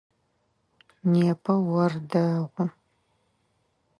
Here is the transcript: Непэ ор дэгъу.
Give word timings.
Непэ 1.13 1.53
ор 1.81 1.93
дэгъу. 2.09 2.67